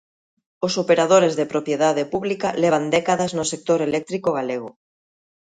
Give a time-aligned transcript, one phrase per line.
[0.65, 4.69] Os operadores de propiedade pública levan décadas no sector eléctrico galego.